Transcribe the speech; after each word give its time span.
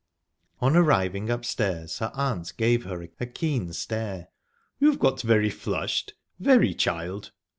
On 0.61 0.75
arriving 0.75 1.29
upstairs, 1.29 1.99
her 1.99 2.11
aunt 2.15 2.57
gave 2.57 2.85
her 2.85 3.03
a 3.19 3.27
keen 3.27 3.71
stare. 3.71 4.29
"You've 4.79 4.97
got 4.97 5.23
a 5.23 5.27
very 5.27 5.51
flushed 5.51 6.15
very, 6.39 6.73
child." 6.73 7.31